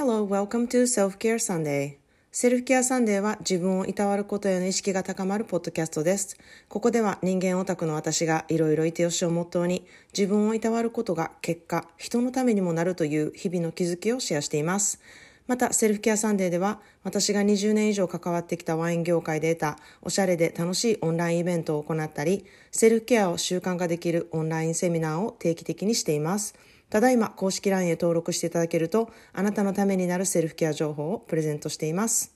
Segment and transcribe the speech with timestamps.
[0.00, 1.98] Hello, welcome to Self-Care Sunday.
[2.32, 6.38] セルフケアサンデーは自分をいたわることへの意識が高まるポッドキャストです。
[6.70, 9.84] ここでは人間オタクの私がいろいろいてよしをモットーに
[10.16, 15.02] 自分をいたわることが結果、人のためにもなるという日々の気づきをシェアしています。
[15.46, 26.54] また、セルフケアサンデーでは、私が20年以上関わってきたワイン業界で得たおしゃれで楽しいオンラインイベントを行ったり、セルフケアを習慣化できるオンラインセミナーを定期的にしています。
[26.90, 32.34] ただいま公式 LINE へ登録していただけると、あなたのためになるセルフケア情報をプレゼントしています。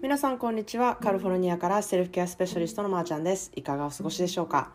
[0.00, 0.96] 皆さんこんにちは。
[0.96, 3.52] カリフォルニアからセルフケアスペシャリストのまーちゃんです。
[3.54, 4.72] いかがお過ごしでしょうか？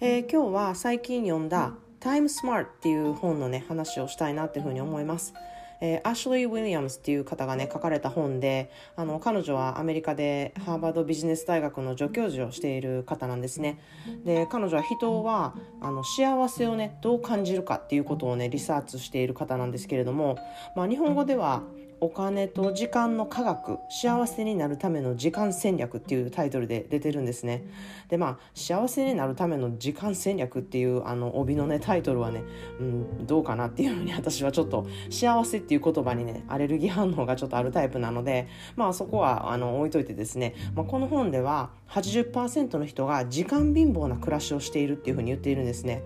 [0.00, 5.32] えー、今日は最近読んだ Time Smart っていう本のね話をしたいなっていうふうに思います。
[5.80, 13.78] えー、アシュリー・ウィリアムスっていう方がね書かれた本であの彼女はアメリカでハーバードビジネス大学の助教授をしている方なんですね。
[14.24, 20.38] で彼女は人はあの幸せをねどう感じるかっていうことをねリサーチしている方なんですけれども、
[20.74, 21.62] まあ、日本語では
[22.00, 27.64] お金と時間の科学幸せになるための時間戦略っていうタイトルで出てるんですね。
[28.08, 32.42] でまあ幸せになるための時間戦略っていうあの帯のねタイトルはね、
[32.78, 46.02] うん、どうかなっていうのに私はちょっと幸せっていう言葉にねアレルギー反応がちょっとあるタイプなのでまあそこはあの置いといてですね、まあ、この本では80%の人が時間貧乏な暮らしをしているっていうふうに言っているんですね。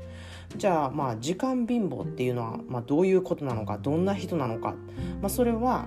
[0.57, 4.75] じゃあまあ時間貧乏っていうのは、まあ、どういうことなのかどんな人なのか、
[5.21, 5.87] まあ、それは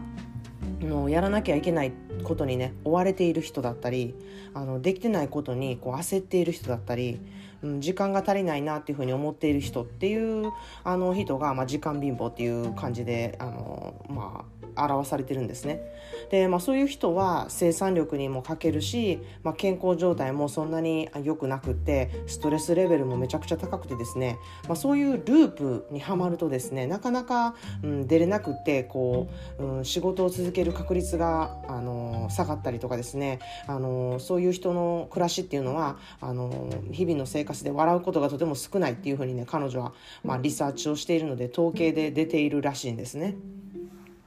[0.81, 4.15] のやらなきゃいけないことにね追われている人だったり
[4.53, 7.19] あのできてないことにこう焦っている人だったり、
[7.61, 10.51] うん、時間が足りないなっていうふうに思っている人っていう
[10.83, 15.81] あの人が、まあ、時間貧乏っていう感じであの、まあ、表されてるんですね。
[16.29, 29.29] で、まあ、そういう人は生産力にも欠けるし、まあ、健康状態もそんなに良くなくってストレスレベルもめちゃくちゃ高くてですね、まあ、そういうループにはまるとですねなかなか、うん、出れなくってこ
[29.59, 43.35] う、うん、仕事を続ける確率が、あの下がったりとかですね、あのそういう人の暮らしっていうのはあの日々の生活で笑うことがとても少ないっていうふうにね彼女は、まあ、リサーチをしているので統計で出ているらしいんですね。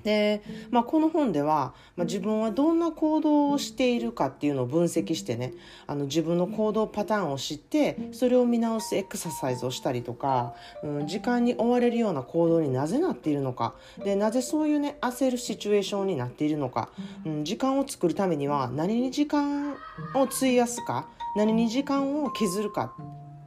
[0.06, 0.40] で、
[0.70, 5.52] まあ、この本では、まあ、自分はどんな行動をしているかっていうのを分析してね
[5.88, 13.74] あの自分の行動パターンを知ってそれを見直すエクササイズをしたりとか、うん、時間に追われるような行動になぜなっているのか。
[14.04, 16.88] でなぜそういうね焦るシチュエーションになっているのか、
[17.24, 19.72] うん、時間を作るためには何に時間
[20.14, 22.94] を費やすか何に時間を削るか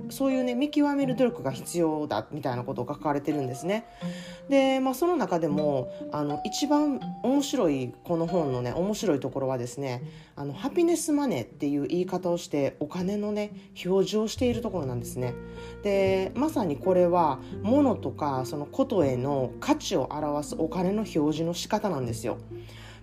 [0.09, 3.85] そういうね見極める努力が必要だみたいなことが書かれてるんですね。
[4.49, 10.03] で、まあ、その中でもあの一番面白いこの本のね面白いところはですね
[10.35, 13.51] あのハピネスマネーっていう言い方をしてお金のね
[13.85, 15.33] 表示をしているところなんですね。
[15.83, 22.37] でまさにこれは物とかそのことへの価値を表すお金の表示の仕方なんですよ。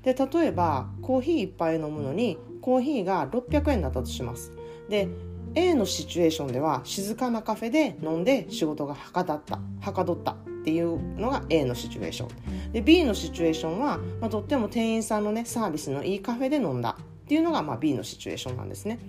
[0.03, 4.53] で例えばコーヒー1杯飲むのにコーヒーが600円だったとします。
[4.89, 5.09] で
[5.57, 12.29] A のシチュエーションでは静かなカフェで飲んで仕事がはかどったはかどったっていうのが A のシチュエーショ
[12.69, 19.01] ンで B のシチュエーションは、まあ、とっても店員さんのねサービスのいいカフェで飲んだっていうのが、まあ、B のシチュエーションなんですね。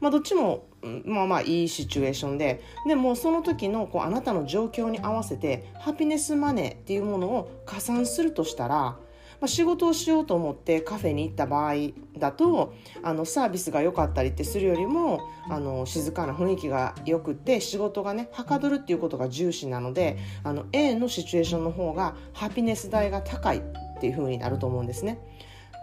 [0.00, 0.68] まあ、どっちも、
[1.04, 8.96] まあまあいいシチュエーションで、でもその時のこうあなたの状況に合わせて、ハピネスマネーっていうものを加算するとしたら、
[9.44, 11.74] まあ、仕事をしようと思ってカフェに行った場合
[12.16, 12.72] だと
[13.02, 23.62] あのサービスが良かったりってするよりもあの静かな雰囲気が良くて仕事がねはかどるっていうことが重視なのであの A のシチュエーションの方がハピネス代が高いっ
[24.00, 25.18] ていう風になると思うんですね。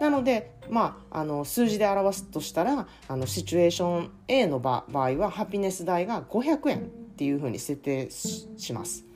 [0.00, 6.80] なので、まあ、あの数字で表すとしたらあのシチュエーション A の場合はハピネス代が500円っ
[7.14, 9.11] ていうふうに設定します。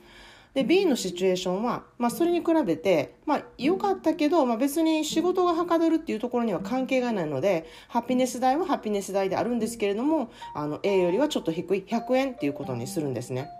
[0.57, 13.51] で B のシチュエーションは、まあ、それに比べて、まあ、良かったけど、まあ、別に仕事がはかどるっていうところには関係がないのでハピネス代はハピネス代であるんですけれどもあの A よりはちょっと低い100円っていうことにするんですね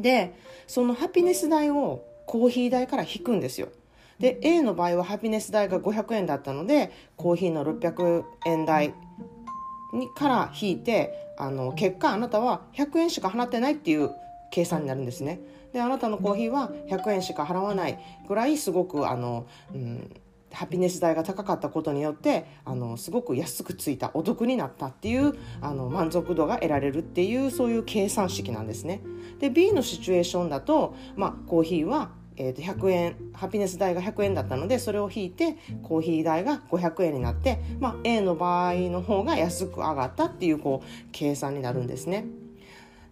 [0.00, 0.32] で
[0.66, 3.68] そのハピネス代をコーヒー代から引くんですよ
[4.18, 8.94] で A の場合はハピネス代が500円だったのでコーヒーの600円代
[9.92, 14.12] にから引いてあの結果あなたは100円しか払ってないっていう
[14.50, 15.40] 計算になるんですね。
[15.76, 20.10] であなたのコーヒーは100円しか払わないぐらいすごくあの、うん、
[20.50, 29.02] ハピネス代が高かったことによってあのすごく安くついたお得になったっていうあの満足度が得られるっていうそういう計算式なんですね。
[29.38, 42.26] で B のシチュエーションだと、まあ、コーヒーはえー、と100円ハピネス代が100円だったのでそれを引いてコーヒー代が500円になって、まあ、A の場合の方が安く上がったっていうこう計算になるんですね。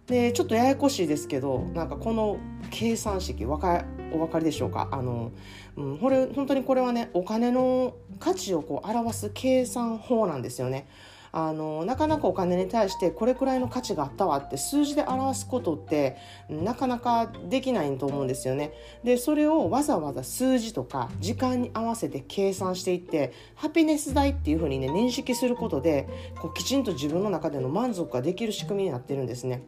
[0.07, 2.37] でちょっとややこしいですけどなんかこの
[2.69, 4.87] 計算式わかお分かりでしょうか？
[4.91, 5.31] あの、
[5.75, 10.87] うん、これ本当にこれはねお金の価値をこう表す計算法なんですよね。
[11.31, 16.15] あのなかなかお金に対してこれくらいの価値があったわって数字で表すことって
[16.49, 18.71] なかなかできないと思うんですよね。
[19.03, 26.07] でそれをわざわざ数字とか時間に合わせて計算していってハピネス代っていうふうにね認識することで
[26.39, 29.63] こうきちんと自分の中での満足ができる仕組みになってるんですね。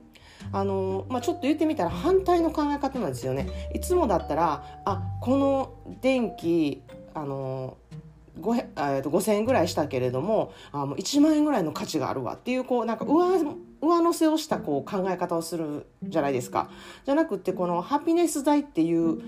[0.52, 3.70] あのまあ、ちょっと言ってみたら反対の考え方なんですよね。
[3.74, 7.78] いつもだったらあこの電気あの
[8.40, 13.40] 5,000円ぐらいしたけれどもあもう1万円ぐらいの価値があるわっていうこうなんか上
[13.82, 16.70] 上乗せをしたこう考え方をするじゃないですか。
[17.06, 19.22] じゃなくてこのハピネス代っていう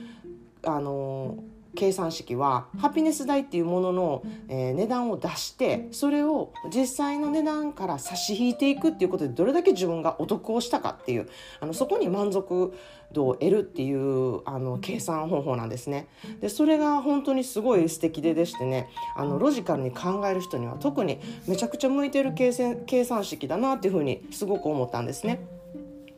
[0.63, 1.43] あの
[1.75, 11.29] 計算式はハピネス代っていうものの、えー、値段を出してそれを実際の値段から差し引いていくっていうことでどれだけ自分がお得をしたかっていう
[11.59, 12.73] あのそこに満足
[13.11, 16.07] 度を得るっていうあの計算方法なんですね。
[16.41, 25.58] でそれが本当にすごい素敵ででしてねあのロジカルに考える人には特にめちゃくちゃ向いてる計算計算式だなっていうふうにすごく思ったんですね。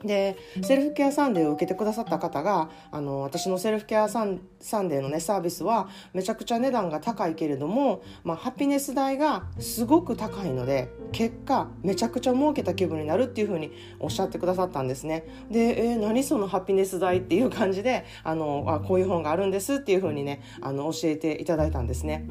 [0.04, 22.28] でセルフケアサンデーを受けてくださった方があの私のセルフケアサンデーのねサービスはめちゃくちゃ値段が高いけれども、まあ、 happiness 代がすごく高いので結果めちゃくちゃ儲けた気分になるっていうふうにおっしゃってくださったんですねで、えー、何そのハピネス代っていう感じであのあこういう本があるんですっていうふうにねあの教えていただいたんですね。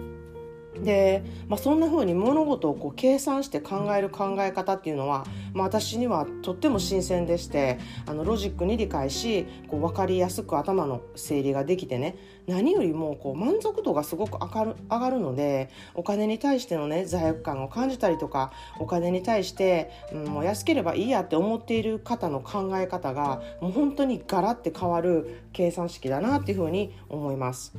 [0.83, 12.17] で、まあ、そんな風に物事をこう計算して考える考え方っていうのは、まあ、私にはとっても新鮮でしてあのロジックに理解しこう分かりやすく頭の整理ができてね
[12.47, 27.75] 何よりもこう満足度がすごく上がる上がるのでお金に対してのね罪悪感を感じたりとかお金に対して、うん、もう安ければいいやって思っている方の考え方がもう本当にガラッて変わる計算式だなっていうふうに思います。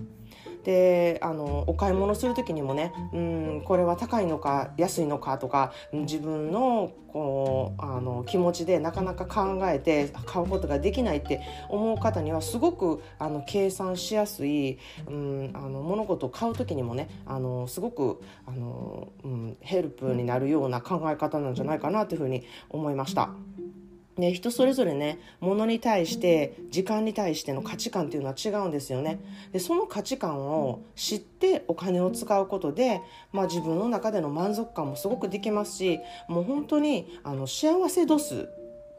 [0.64, 23.32] であのお買い物する時にもねうんこれは高いのか安いのかとか自分のこうあの気持ちでなかなか考えて買うことができないって思う方にはすごくあの計算しやすい、うん、あの物事を買う時にもねあのすごくあの、うん、ヘルプになるような考え方なんじゃないかなというふうに思いました。
[24.18, 29.20] ね、人それぞれね物に対して時間に対しての価値観っていうのは違うんですよね。
[29.54, 38.50] でその価値観を知ってお金を使うことで、まあ、自分の中での満足感もすごくできますしもう本当にあの幸せ度数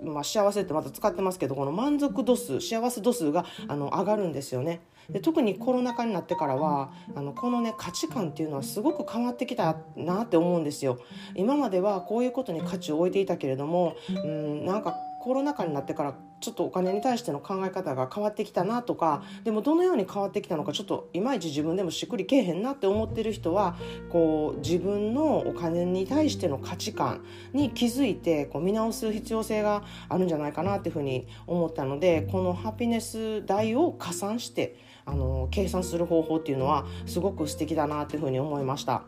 [0.04, 4.80] まあ、幸せってまた使ってますけどこの満足度数幸せ度数があの上がるんですよね。
[5.10, 10.98] で特にコロナ禍になってからはあのこのね価値観っていうのはすごく変わってきたなって思うんですよ。
[11.34, 23.76] 今まではこういうことに価値を置いていたけれどもうんなんかコロナ禍になってからちょっとお金に対しての考え方が変わってきたなとかでもどのように変わってきたのかちょっといまいち自分でもしっくりけえへんなって思ってる人は
[24.10, 34.74] こう自分のお金に対しての価値観に気づいてこう見直す必要性があるんじゃないかなっていうふうに思ったのでこのハピネス代を加算して
[35.04, 39.04] あの計算する方法っていうのはすごく素敵だなっていうふうに思いました。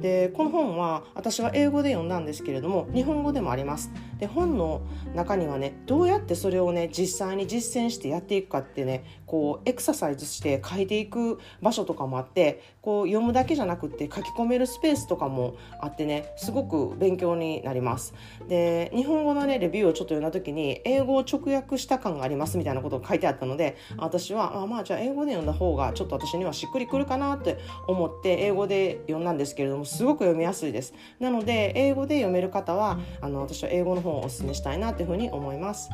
[0.00, 3.90] でこの本は私は英語で読んだんですけれども日本語でもあります。
[4.18, 4.82] で本の
[5.14, 18.14] 中にはねどうやってそれをね実際に実践してやっていくかってねこうエクササイズして書いていく場所とかもあってこう読むだけじゃなくって書き込めるスペースとかもあってねすごく勉強になります。
[18.48, 30.94] で日本語のねレビューをちょっと読んだ時に英語を直訳した感がありますみたいなことが書いてあったので私はあまあじゃあ英語で読んだ方がちょっと私にはしっくりくるかなって思って英語で読んだんですけれどもすごく読みやすいです。
[31.18, 35.90] なので英語で読める方はあの私は英語の本をおすすめしたいなというふうに思います。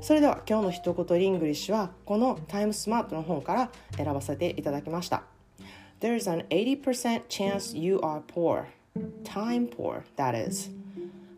[0.00, 5.24] それでは今日の一言リングリッシュはこのタイムスマートの本から選ばせていただきました。
[6.00, 8.66] There's an 80% chance you are poor.
[9.24, 10.70] Time poor that is.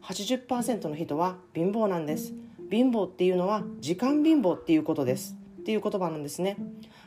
[0.03, 2.35] 80%の人は貧乏なんです。
[2.71, 5.37] 貧乏っていうのは時間貧乏っていうことです。
[5.61, 6.57] っていう言葉なんですね。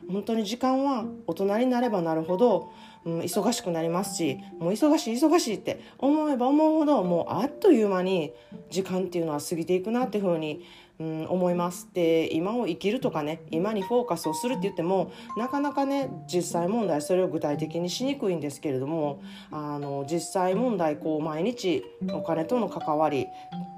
[0.10, 2.72] 本当に時間は大人になればなるほど
[3.06, 8.32] うん、忙しくなりますしもう忙しい忙しいって思えば思うほどもうあっという間に
[8.70, 10.66] 時間っていうのは過ぎていくなっていうふうに
[11.04, 11.90] うん、思います。
[11.94, 21.84] で今を生きるとかね今にフォーカスをするって言ってもなかなかね実際問題それを具体的にしにくいんですけれどもあの実際問題こう毎日
[22.14, 23.28] お金との関わり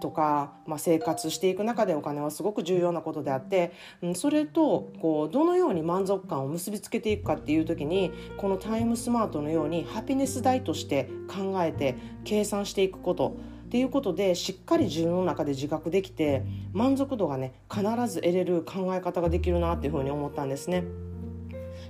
[0.02, 13.55] とか、まあ、生活していく中でお金はすごく重要なことであって、うん、それとこうどのように満足感を結びつけていくかっていう時にこのタイムスマートのようにハピネス代として考えて計算していくこと。
[13.76, 20.86] っていうことでしっかり自分の中で自覚できて満足度がね必ず得れる考え方ができるなっていうふうに思ったんですね。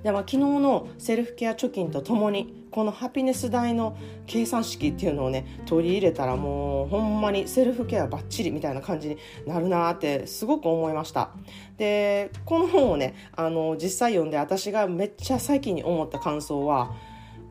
[0.01, 11.31] でまあ、昨日のセルフケア貯金とともにこのハピネス代の計算式っていうのをね取り入れたらもうほんまにセルフケアバッチリみたいな感じになるなってすごく思いました
[11.77, 16.95] でこの本をねあの実際読んで私がめっちゃ最近に思った感想は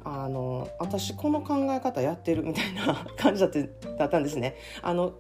[0.05, 4.57] あの私この考え方やってるみたいな感じだったんですね。
[4.83, 5.15] あの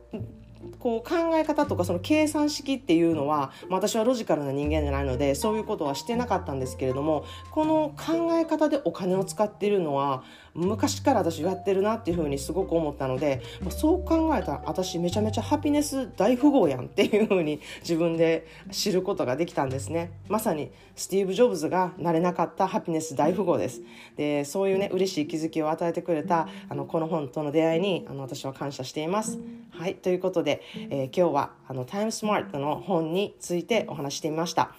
[0.78, 10.22] こう考え方とかその計算式っていうのは、私はロジカルな人間じゃないのでそういうことはしてなかったんですけれどもこの考え方でお金を使っているのは
[10.54, 20.12] 昔から私やってるなっていうふうにすごく思ったのでそう考えたら私めちゃめちゃハピネス大富豪やんっていうふうに自分で知ることができたんですね。
[20.28, 23.82] まさにスティーブ・ジョブズがなれなかったハピネス大富豪です。
[24.16, 29.38] でそういうね嬉しい気づきを与えてくれたあのこの本との出会いにあの私は感謝しています。
[29.70, 34.74] はいということで、えー、今日はあのタイムスマートの本についてお話してみました。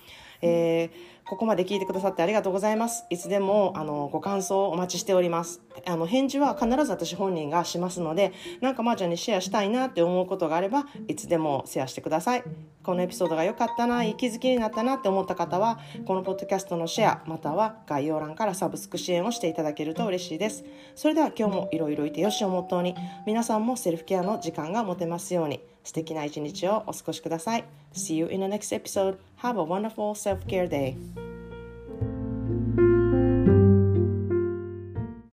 [0.45, 3.05] えーここまで聞いてくださってありがとうございます。
[3.09, 5.59] いつでも、あの、ご感想をお待ちしております。
[5.87, 12.43] あの、返事は必ず私本人がしますので、なんかまーちゃんにシェアしたいなって思うことがあれば、いつでもシェアしてください。
[12.83, 20.63] このエピソードが良かったな、いい気づきになったなって思った方は、このポッドキャストのシェア、または概要欄からサブスク支援をしていただけると嬉しいです。
[20.93, 22.93] それでは今日もいろいろいてよしをモットーに、
[23.25, 27.63] 皆さんもセルフケアの時間が持てますように、素敵な一日をお過ごしください。
[27.93, 29.17] See you in the next episode.
[29.45, 30.97] Have a wonderful self-care day.